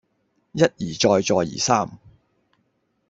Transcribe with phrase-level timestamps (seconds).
[0.53, 1.99] 一而再再而三